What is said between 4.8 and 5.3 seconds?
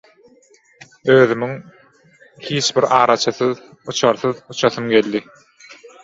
geldi.